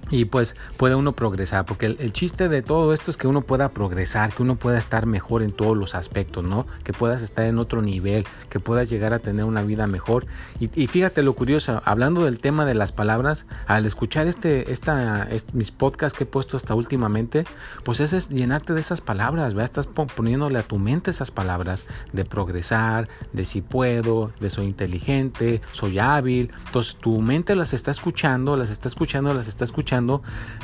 y 0.10 0.26
pues 0.26 0.56
puede 0.78 0.96
uno 0.96 1.14
progresar, 1.14 1.66
porque 1.66 1.86
el, 1.86 2.14
chiste 2.14 2.50
de 2.50 2.62
todo 2.62 2.94
esto 2.94 3.12
es 3.12 3.18
que 3.18 3.28
uno 3.28 3.42
pueda 3.42 3.70
progresar, 3.70 4.34
que 4.34 4.42
uno 4.42 4.56
pueda 4.56 4.78
estar 4.78 5.06
mejor 5.06 5.44
en 5.44 5.52
todos 5.52 5.76
los 5.76 5.96
aspectos, 5.96 6.44
¿no? 6.44 6.66
Que 6.84 6.94
puedas 6.94 7.22
estar 7.22 7.46
en 7.46 7.60
otro 7.60 7.82
nivel, 7.82 8.26
que 8.50 8.60
puedas 8.60 8.90
llegar 8.90 9.14
a 9.14 9.20
tener 9.20 9.46
una 9.46 9.64
vida 9.64 9.88
mejor. 9.88 10.26
Y, 10.60 10.88
fíjate 10.88 11.22
lo 11.22 11.34
curioso, 11.34 11.82
hablando 11.86 12.24
del 12.24 12.40
tema 12.40 12.66
de 12.66 12.74
las 12.74 12.92
palabras, 12.92 13.46
al 13.68 13.86
escuchar 13.86 14.28
este, 14.28 14.72
esta, 14.72 15.28
mis 15.54 15.72
podcasts 15.72 16.18
que 16.18 16.24
he 16.24 16.28
puesto 16.28 16.58
hasta 16.58 16.74
últimamente, 16.74 17.44
pues 17.84 18.00
es 18.00 18.30
llenarte 18.30 18.74
de 18.74 18.80
esas 18.80 19.02
palabras, 19.02 19.54
¿verdad? 19.54 19.66
Estás 19.66 19.88
poniéndole 19.88 20.60
a 20.60 20.64
tu 20.64 20.80
mente 20.80 21.12
esas 21.12 21.32
palabras 21.32 21.86
de 22.14 22.26
progresar, 22.26 23.10
de 23.34 23.46
si 23.46 23.62
puedo, 23.62 24.32
de 24.40 24.50
soy 24.50 24.66
inteligente, 24.66 25.62
soy 25.74 26.00
hábil. 26.00 26.52
Entonces 26.66 26.96
tu 26.96 27.22
mente 27.22 27.56
las 27.56 27.74
está 27.74 27.92
escuchando, 27.92 28.56
las 28.56 28.70
está 28.70 28.88
escuchando, 28.88 29.34
las 29.34 29.48
está 29.48 29.64
escuchando 29.64 29.97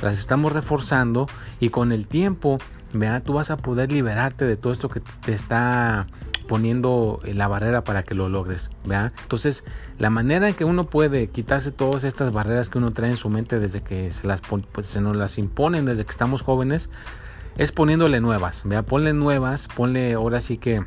las 0.01 0.19
estamos 0.19 0.51
reforzando 0.51 1.27
y 1.59 1.69
con 1.69 1.91
el 1.91 2.07
tiempo, 2.07 2.59
vea, 2.93 3.21
tú 3.21 3.33
vas 3.33 3.51
a 3.51 3.57
poder 3.57 3.91
liberarte 3.91 4.45
de 4.45 4.57
todo 4.57 4.73
esto 4.73 4.89
que 4.89 5.01
te 5.25 5.33
está 5.33 6.07
poniendo 6.47 7.21
la 7.23 7.47
barrera 7.47 7.83
para 7.83 8.03
que 8.03 8.15
lo 8.15 8.29
logres, 8.29 8.69
vea. 8.85 9.13
Entonces, 9.21 9.63
la 9.97 10.09
manera 10.09 10.49
en 10.49 10.55
que 10.55 10.65
uno 10.65 10.85
puede 10.85 11.27
quitarse 11.27 11.71
todas 11.71 12.03
estas 12.03 12.31
barreras 12.31 12.69
que 12.69 12.77
uno 12.77 12.91
trae 12.91 13.09
en 13.09 13.17
su 13.17 13.29
mente 13.29 13.59
desde 13.59 13.81
que 13.81 14.11
se 14.11 14.27
las 14.27 14.41
pues, 14.41 14.87
se 14.87 15.01
nos 15.01 15.15
las 15.15 15.37
imponen 15.37 15.85
desde 15.85 16.03
que 16.03 16.11
estamos 16.11 16.41
jóvenes 16.41 16.89
es 17.57 17.71
poniéndole 17.71 18.19
nuevas, 18.19 18.63
vea, 18.65 18.83
ponle 18.83 19.13
nuevas, 19.13 19.67
ponle 19.67 20.13
ahora 20.13 20.41
sí 20.41 20.57
que 20.57 20.83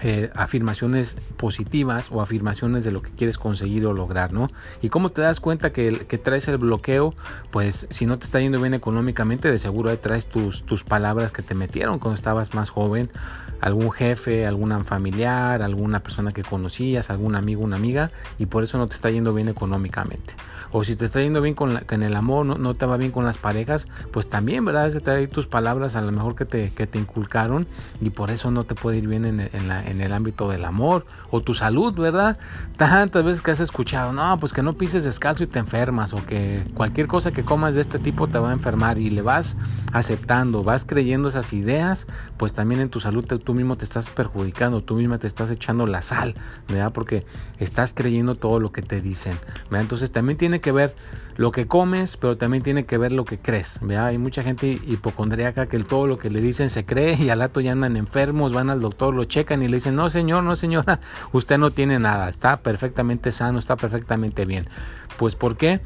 eh, 0.00 0.30
afirmaciones 0.34 1.16
positivas 1.36 2.10
o 2.12 2.20
afirmaciones 2.20 2.84
de 2.84 2.92
lo 2.92 3.02
que 3.02 3.10
quieres 3.10 3.38
conseguir 3.38 3.86
o 3.86 3.92
lograr, 3.92 4.32
¿no? 4.32 4.50
Y 4.82 4.88
cómo 4.88 5.10
te 5.10 5.22
das 5.22 5.40
cuenta 5.40 5.72
que, 5.72 6.06
que 6.08 6.18
traes 6.18 6.46
el 6.48 6.58
bloqueo, 6.58 7.14
pues 7.50 7.86
si 7.90 8.06
no 8.06 8.18
te 8.18 8.26
está 8.26 8.40
yendo 8.40 8.60
bien 8.60 8.74
económicamente, 8.74 9.50
de 9.50 9.58
seguro 9.58 9.90
ahí 9.90 9.96
traes 9.96 10.26
tus, 10.26 10.62
tus 10.62 10.84
palabras 10.84 11.32
que 11.32 11.42
te 11.42 11.54
metieron 11.54 11.98
cuando 11.98 12.14
estabas 12.14 12.54
más 12.54 12.70
joven, 12.70 13.10
algún 13.60 13.90
jefe, 13.90 14.46
alguna 14.46 14.84
familiar, 14.84 15.62
alguna 15.62 16.00
persona 16.00 16.32
que 16.32 16.42
conocías, 16.42 17.10
algún 17.10 17.34
amigo, 17.34 17.62
una 17.62 17.76
amiga, 17.76 18.10
y 18.38 18.46
por 18.46 18.62
eso 18.62 18.78
no 18.78 18.88
te 18.88 18.94
está 18.94 19.10
yendo 19.10 19.34
bien 19.34 19.48
económicamente. 19.48 20.34
O 20.70 20.84
si 20.84 20.96
te 20.96 21.06
está 21.06 21.22
yendo 21.22 21.40
bien 21.40 21.54
con, 21.54 21.80
en 21.90 22.02
el 22.02 22.14
amor, 22.14 22.44
no, 22.44 22.74
te 22.74 22.84
va 22.84 22.98
bien 22.98 23.10
con 23.10 23.24
las 23.24 23.38
parejas, 23.38 23.88
pues 24.12 24.28
también, 24.28 24.64
¿verdad? 24.64 24.86
Es 24.86 24.94
de 24.94 25.00
traer 25.00 25.30
tus 25.30 25.46
palabras 25.46 25.96
a 25.96 26.02
lo 26.02 26.12
mejor 26.12 26.36
que 26.36 26.44
te, 26.44 26.70
que 26.70 26.86
te 26.86 26.98
inculcaron 26.98 27.66
y 28.02 28.10
por 28.10 28.30
eso 28.30 28.50
no 28.50 28.64
te 28.64 28.74
puede 28.74 28.98
ir 28.98 29.08
bien 29.08 29.24
en, 29.24 29.40
en 29.40 29.68
la 29.68 29.82
en 29.88 30.00
el 30.00 30.12
ámbito 30.12 30.48
del 30.48 30.64
amor 30.64 31.06
o 31.30 31.40
tu 31.40 31.54
salud, 31.54 31.94
¿verdad? 31.94 32.38
Tantas 32.76 33.24
veces 33.24 33.42
que 33.42 33.50
has 33.50 33.60
escuchado, 33.60 34.12
no, 34.12 34.38
pues 34.38 34.52
que 34.52 34.62
no 34.62 34.74
pises 34.74 35.04
descalzo 35.04 35.44
y 35.44 35.46
te 35.46 35.58
enfermas 35.58 36.12
o 36.12 36.24
que 36.24 36.64
cualquier 36.74 37.06
cosa 37.06 37.32
que 37.32 37.44
comas 37.44 37.74
de 37.74 37.80
este 37.80 37.98
tipo 37.98 38.28
te 38.28 38.38
va 38.38 38.50
a 38.50 38.52
enfermar 38.52 38.98
y 38.98 39.10
le 39.10 39.22
vas 39.22 39.56
aceptando, 39.92 40.62
vas 40.62 40.84
creyendo 40.84 41.28
esas 41.28 41.52
ideas, 41.52 42.06
pues 42.36 42.52
también 42.52 42.80
en 42.80 42.90
tu 42.90 43.00
salud 43.00 43.24
tú 43.48 43.54
mismo 43.54 43.78
te 43.78 43.86
estás 43.86 44.10
perjudicando, 44.10 44.82
tú 44.82 44.96
misma 44.96 45.16
te 45.16 45.26
estás 45.26 45.50
echando 45.50 45.86
la 45.86 46.02
sal, 46.02 46.34
¿verdad? 46.68 46.92
Porque 46.92 47.24
estás 47.58 47.94
creyendo 47.94 48.34
todo 48.34 48.60
lo 48.60 48.72
que 48.72 48.82
te 48.82 49.00
dicen, 49.00 49.38
¿verdad? 49.70 49.80
Entonces 49.80 50.12
también 50.12 50.36
tiene 50.36 50.60
que 50.60 50.70
ver 50.70 50.94
lo 51.38 51.50
que 51.50 51.66
comes, 51.66 52.18
pero 52.18 52.36
también 52.36 52.62
tiene 52.62 52.84
que 52.84 52.98
ver 52.98 53.10
lo 53.10 53.24
que 53.24 53.38
crees, 53.38 53.78
¿verdad? 53.80 54.08
Hay 54.08 54.18
mucha 54.18 54.42
gente 54.42 54.78
hipocondríaca 54.86 55.64
que 55.64 55.78
todo 55.78 56.06
lo 56.06 56.18
que 56.18 56.28
le 56.28 56.42
dicen 56.42 56.68
se 56.68 56.84
cree 56.84 57.14
y 57.14 57.30
al 57.30 57.38
rato 57.38 57.62
ya 57.62 57.72
andan 57.72 57.96
enfermos, 57.96 58.52
van 58.52 58.68
al 58.68 58.82
doctor, 58.82 59.14
lo 59.14 59.24
checan 59.24 59.62
y 59.62 59.68
le 59.68 59.78
dicen, 59.78 59.96
no 59.96 60.10
señor, 60.10 60.44
no 60.44 60.54
señora, 60.54 61.00
usted 61.32 61.56
no 61.56 61.70
tiene 61.70 61.98
nada, 61.98 62.28
está 62.28 62.58
perfectamente 62.58 63.32
sano, 63.32 63.58
está 63.58 63.76
perfectamente 63.76 64.44
bien. 64.44 64.68
Pues 65.16 65.36
¿por 65.36 65.56
qué? 65.56 65.80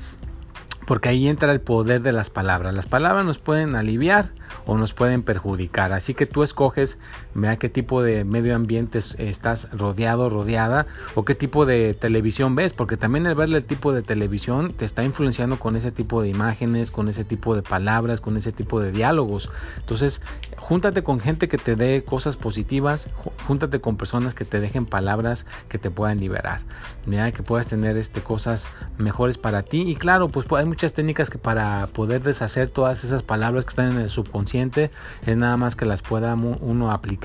Porque 0.87 1.09
ahí 1.09 1.29
entra 1.29 1.53
el 1.53 1.61
poder 1.61 2.03
de 2.03 2.13
las 2.13 2.29
palabras. 2.29 2.75
Las 2.75 2.87
palabras 2.87 3.25
nos 3.25 3.39
pueden 3.39 3.77
aliviar 3.77 4.31
o 4.67 4.77
nos 4.77 4.95
pueden 4.95 5.23
perjudicar. 5.23 5.93
Así 5.93 6.15
que 6.15 6.27
tú 6.27 6.43
escoges, 6.43 6.99
vea 7.35 7.57
qué 7.57 7.69
tipo 7.69 8.03
de 8.03 8.25
medio 8.25 8.55
ambiente 8.55 8.99
estás 8.99 9.69
rodeado, 9.73 10.29
rodeada, 10.29 10.87
o 11.15 11.25
qué 11.25 11.35
tipo 11.35 11.67
de 11.67 11.95
televisión 11.95 12.55
ves, 12.55 12.73
porque 12.73 12.97
también 12.97 13.27
el 13.27 13.35
verle 13.35 13.59
el 13.59 13.65
tipo 13.65 13.93
de 13.93 14.03
televisión 14.03 14.73
te 14.73 14.85
está 14.85 15.05
influenciando 15.05 15.59
con 15.59 15.77
ese 15.77 15.93
tipo 15.93 16.23
de 16.23 16.29
imágenes, 16.29 16.91
con 16.91 17.09
ese 17.09 17.25
tipo 17.25 17.55
de 17.55 17.63
palabras, 17.63 18.21
con 18.21 18.37
ese 18.37 18.53
tipo 18.53 18.81
de 18.81 18.93
diálogos. 18.93 19.51
Entonces, 19.79 20.21
júntate 20.57 21.03
con 21.03 21.21
gente 21.21 21.49
que 21.49 21.59
te 21.59 21.77
dé 21.77 22.05
cosas 22.05 22.37
positivas, 22.37 23.09
júntate 23.47 23.81
con 23.81 23.97
personas 23.97 24.35
que 24.35 24.45
te 24.45 24.61
dejen 24.61 24.87
palabras 24.87 25.47
que 25.69 25.79
te 25.79 25.91
puedan 25.91 26.21
liberar, 26.21 26.61
mira 27.07 27.33
que 27.33 27.43
puedas 27.43 27.67
tener 27.67 27.97
este, 27.97 28.21
cosas 28.21 28.69
mejores 28.99 29.39
para 29.39 29.63
ti. 29.63 29.83
Y 29.83 29.97
claro, 29.97 30.29
pues 30.29 30.47
hay 30.53 30.67
muchas 30.67 30.93
técnicas 30.93 31.31
que 31.31 31.39
para 31.39 31.87
poder 31.89 32.23
deshacer 32.23 32.69
todas 32.71 33.05
esas 33.05 33.23
palabras 33.23 33.65
que 33.65 33.71
están 33.71 33.93
en 33.93 33.99
el 33.99 34.11
subconsciente 34.11 34.91
es 35.27 35.37
nada 35.37 35.57
más 35.57 35.77
que 35.77 35.87
las 35.87 36.03
pueda 36.03 36.35
uno 36.35 36.91
aplicar 36.91 37.22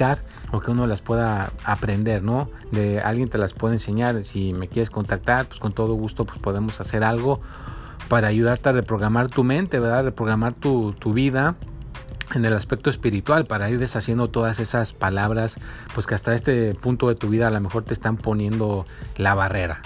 o 0.52 0.60
que 0.60 0.72
uno 0.72 0.88
las 0.88 1.02
pueda 1.02 1.52
aprender, 1.64 2.24
¿no? 2.24 2.50
De 2.72 3.02
alguien 3.02 3.30
te 3.30 3.38
las 3.38 3.54
puede 3.54 3.76
enseñar. 3.76 4.22
Si 4.24 4.54
me 4.54 4.68
quieres 4.68 4.90
contactar, 4.90 5.48
pues 5.48 5.60
con 5.60 5.74
todo 5.74 5.94
gusto 5.94 6.26
pues 6.26 6.40
podemos 6.40 6.80
hacer 6.80 7.04
algo 7.04 7.42
para 8.08 8.28
ayudarte 8.28 8.70
a 8.70 8.72
reprogramar 8.72 9.30
tu 9.30 9.44
mente, 9.44 9.80
¿verdad? 9.80 10.04
Reprogramar 10.04 10.54
tu, 10.54 10.94
tu 10.94 11.14
vida 11.14 11.56
en 12.34 12.46
el 12.46 12.54
aspecto 12.54 12.90
espiritual 12.90 13.46
para 13.46 13.70
ir 13.70 13.80
deshaciendo 13.80 14.30
todas 14.30 14.60
esas 14.60 14.94
palabras 14.94 15.60
pues 15.94 16.08
que 16.08 16.16
hasta 16.16 16.34
este 16.34 16.76
punto 16.76 17.08
de 17.08 17.16
tu 17.16 17.30
vida 17.30 17.48
a 17.48 17.52
lo 17.52 17.62
mejor 17.62 17.84
te 17.84 17.94
están 17.94 18.18
poniendo 18.18 18.86
la 19.16 19.34
barrera. 19.34 19.82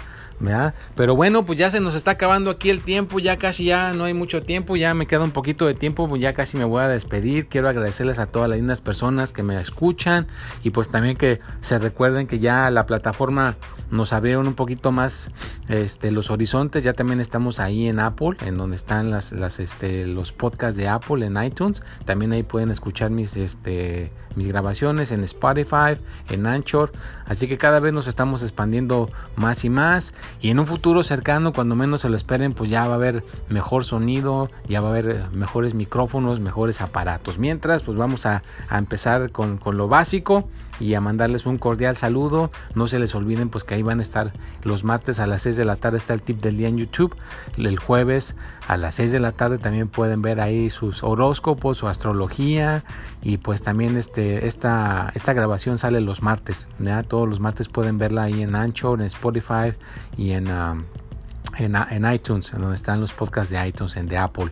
Pero 0.96 1.16
bueno, 1.16 1.46
pues 1.46 1.60
ya 1.60 1.70
se 1.70 1.80
nos 1.80 1.96
está 1.96 2.12
acabando 2.12 2.50
aquí 2.50 2.70
el 2.70 2.82
tiempo, 2.82 3.20
ya 3.20 3.38
casi 3.38 3.66
ya 3.66 3.94
no 3.94 4.06
hay 4.06 4.14
mucho 4.14 4.44
tiempo, 4.44 4.76
ya 4.76 4.94
me 4.94 5.08
queda 5.08 5.22
un 5.22 5.32
poquito 5.32 5.68
de 5.68 5.74
tiempo, 5.74 6.08
pues 6.08 6.22
ya 6.22 6.34
casi 6.34 6.58
me 6.58 6.64
voy 6.64 6.84
a 6.84 6.88
despedir. 6.88 7.48
Quiero 7.48 7.70
agradecerles 7.70 8.20
a 8.20 8.26
todas 8.26 8.50
las 8.50 8.58
lindas 8.58 8.82
personas 8.82 9.34
que 9.34 9.44
me 9.44 9.60
escuchan 9.60 10.28
y 10.64 10.72
pues 10.72 10.90
también 10.90 11.16
que 11.16 11.40
se 11.62 11.78
recuerden 11.80 12.28
que 12.28 12.40
ya 12.40 12.70
la 12.72 12.86
plataforma 12.86 13.56
nos 13.92 14.14
abrieron 14.14 14.48
un 14.48 14.56
poquito 14.56 14.92
más 14.92 15.32
este, 15.68 16.12
los 16.12 16.32
horizontes, 16.32 16.84
ya 16.84 16.94
también 16.94 17.20
estamos 17.20 17.60
ahí 17.60 17.88
en 17.88 18.00
Apple, 18.00 18.38
en 18.46 18.58
donde 18.58 18.76
están 18.76 19.12
las, 19.12 19.32
este, 19.32 20.08
los 20.08 20.32
podcasts 20.32 20.78
de 20.78 20.88
Apple 20.88 21.26
en 21.26 21.42
iTunes, 21.42 21.84
también 22.06 22.32
ahí 22.32 22.44
pueden 22.44 22.72
escuchar 22.72 23.12
mis, 23.12 23.38
este, 23.38 24.12
mis 24.36 24.48
grabaciones 24.48 25.12
en 25.12 25.24
Spotify, 25.24 25.98
en 26.30 26.46
Anchor, 26.46 26.92
así 27.26 27.48
que 27.48 27.58
cada 27.58 27.80
vez 27.80 27.94
nos 27.94 28.08
estamos 28.08 28.44
expandiendo 28.44 29.10
más 29.36 29.64
y 29.66 29.70
más. 29.70 30.14
Y 30.42 30.50
en 30.50 30.60
un 30.60 30.66
futuro 30.66 31.04
cercano, 31.04 31.54
cuando 31.54 31.76
menos 31.76 32.02
se 32.02 32.10
lo 32.10 32.16
esperen, 32.16 32.54
pues 32.54 32.70
ya 32.70 32.88
va 32.88 32.94
a 32.94 32.96
haber 32.96 33.24
mejor 33.50 33.84
sonido, 33.84 34.50
ya 34.68 34.82
va 34.82 34.88
a 34.88 34.92
haber 34.92 35.30
mejores 35.32 35.74
micrófonos, 35.74 36.40
mejores 36.40 36.82
aparatos. 36.82 37.38
Mientras, 37.38 37.84
pues 37.84 37.98
vamos 37.98 38.26
a, 38.26 38.44
empezar 38.72 39.32
con, 39.32 39.60
lo 39.66 39.88
básico 39.88 40.50
y 40.82 40.96
a 40.96 41.02
mandarles 41.02 41.46
un 41.46 41.58
cordial 41.58 41.96
saludo. 41.96 42.52
No 42.76 42.88
se 42.88 43.00
les 43.00 43.14
olviden 43.16 43.50
pues 43.50 43.64
que 43.64 43.76
ahí 43.76 43.84
van 43.84 44.00
a 44.00 44.02
estar 44.02 44.34
los 44.64 44.84
martes 44.84 45.20
a 45.20 45.28
las 45.28 45.44
6 45.44 45.58
de 45.58 45.66
la 45.66 45.76
tarde 45.76 45.98
está 45.98 46.14
el 46.14 46.22
tip 46.22 46.42
del 46.42 46.58
día 46.58 46.68
en 46.68 46.78
YouTube. 46.78 47.16
El 47.58 47.78
jueves 47.78 48.36
a 48.68 48.78
las 48.78 48.96
6 48.96 49.12
de 49.12 49.20
la 49.20 49.32
tarde 49.32 49.58
también 49.58 49.88
pueden 49.88 50.22
ver 50.22 50.42
ahí 50.42 50.70
sus 50.70 51.04
horóscopos, 51.04 51.78
su 51.78 51.88
astrología 51.88 52.84
y 53.22 53.38
pues 53.38 53.64
también 53.64 53.98
este, 53.98 54.48
esta, 54.48 55.12
esta 55.14 55.34
grabación 55.34 55.78
sale 55.78 56.02
los 56.02 56.24
martes. 56.24 56.68
¿ya? 56.80 57.04
Todos 57.04 57.30
los 57.30 57.40
martes 57.40 57.70
pueden 57.70 57.98
verla 57.98 58.24
ahí 58.24 58.42
en 58.42 58.56
Ancho, 58.56 58.96
en 58.96 59.02
Spotify 59.02 59.74
y 60.18 60.32
en... 60.32 60.52
Um, 60.52 60.84
en, 61.58 61.76
en, 61.76 62.12
iTunes, 62.12 62.52
donde 62.52 62.76
están 62.76 63.02
los 63.02 63.14
podcasts 63.14 63.52
de 63.52 63.68
iTunes, 63.68 63.96
en 63.98 64.08
de 64.08 64.18
Apple. 64.18 64.52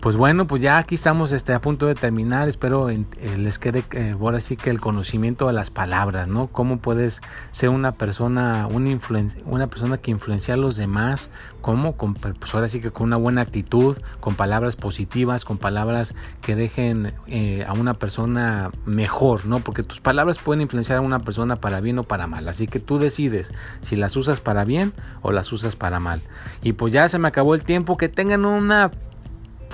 Pues 0.00 0.16
bueno, 0.16 0.46
pues 0.46 0.60
ya 0.60 0.78
aquí 0.78 0.94
estamos 0.94 1.32
este, 1.32 1.52
a 1.52 1.60
punto 1.60 1.86
de 1.86 1.94
terminar. 1.94 2.48
Espero 2.48 2.90
eh, 2.90 3.04
les 3.38 3.58
quede 3.58 3.84
eh, 3.92 4.14
ahora 4.18 4.40
sí 4.40 4.56
que 4.56 4.70
el 4.70 4.80
conocimiento 4.80 5.46
de 5.46 5.52
las 5.52 5.70
palabras, 5.70 6.28
¿no? 6.28 6.48
Cómo 6.48 6.78
puedes 6.78 7.22
ser 7.52 7.70
una 7.70 7.92
persona, 7.92 8.66
una, 8.66 8.98
una 9.46 9.66
persona 9.68 9.98
que 9.98 10.10
influencia 10.10 10.54
a 10.54 10.56
los 10.56 10.76
demás, 10.76 11.30
cómo, 11.60 11.96
con, 11.96 12.14
pues 12.14 12.54
ahora 12.54 12.68
sí 12.68 12.80
que 12.80 12.90
con 12.90 13.06
una 13.06 13.16
buena 13.16 13.40
actitud, 13.40 13.96
con 14.20 14.34
palabras 14.34 14.76
positivas, 14.76 15.44
con 15.44 15.56
palabras 15.56 16.14
que 16.42 16.54
dejen 16.56 17.14
eh, 17.26 17.64
a 17.66 17.72
una 17.72 17.94
persona 17.94 18.70
mejor, 18.84 19.46
¿no? 19.46 19.60
Porque 19.60 19.82
tus 19.82 20.00
palabras 20.00 20.38
pueden 20.38 20.60
influenciar 20.60 20.98
a 20.98 21.00
una 21.00 21.20
persona 21.20 21.56
para 21.56 21.80
bien 21.80 21.98
o 21.98 22.02
para 22.04 22.26
mal. 22.26 22.48
Así 22.48 22.66
que 22.66 22.80
tú 22.80 22.98
decides 22.98 23.52
si 23.80 23.96
las 23.96 24.16
usas 24.16 24.40
para 24.40 24.64
bien 24.64 24.92
o 25.22 25.32
las 25.32 25.52
usas 25.52 25.76
para 25.76 26.00
mal. 26.00 26.20
Y 26.62 26.72
pues 26.72 26.92
ya 26.92 27.08
se 27.08 27.18
me 27.18 27.28
acabó 27.28 27.54
el 27.54 27.64
tiempo. 27.64 27.96
Que 27.96 28.08
tengan 28.08 28.44
una 28.44 28.90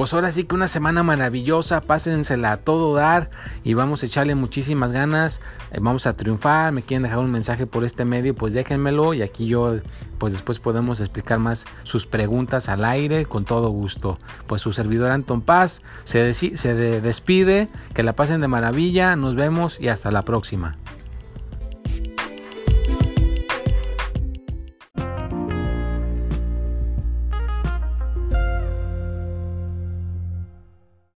pues 0.00 0.14
ahora 0.14 0.32
sí 0.32 0.44
que 0.44 0.54
una 0.54 0.66
semana 0.66 1.02
maravillosa, 1.02 1.82
pásensela 1.82 2.52
a 2.52 2.56
todo 2.56 2.94
dar 2.94 3.28
y 3.64 3.74
vamos 3.74 4.02
a 4.02 4.06
echarle 4.06 4.34
muchísimas 4.34 4.92
ganas, 4.92 5.42
eh, 5.72 5.78
vamos 5.78 6.06
a 6.06 6.16
triunfar, 6.16 6.72
me 6.72 6.80
quieren 6.80 7.02
dejar 7.02 7.18
un 7.18 7.30
mensaje 7.30 7.66
por 7.66 7.84
este 7.84 8.06
medio, 8.06 8.34
pues 8.34 8.54
déjenmelo 8.54 9.12
y 9.12 9.20
aquí 9.20 9.46
yo 9.46 9.76
pues 10.16 10.32
después 10.32 10.58
podemos 10.58 11.00
explicar 11.00 11.38
más 11.38 11.66
sus 11.82 12.06
preguntas 12.06 12.70
al 12.70 12.86
aire 12.86 13.26
con 13.26 13.44
todo 13.44 13.68
gusto. 13.68 14.18
Pues 14.46 14.62
su 14.62 14.72
servidor 14.72 15.10
Anton 15.10 15.42
Paz 15.42 15.82
se, 16.04 16.32
se 16.32 16.74
despide, 16.74 17.68
que 17.92 18.02
la 18.02 18.14
pasen 18.14 18.40
de 18.40 18.48
maravilla, 18.48 19.16
nos 19.16 19.36
vemos 19.36 19.78
y 19.78 19.88
hasta 19.88 20.10
la 20.10 20.22
próxima. 20.22 20.78